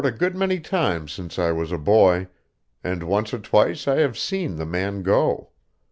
[0.03, 2.27] a good many times since I was a boy,
[2.83, 5.49] and once or twice I have seen the man go.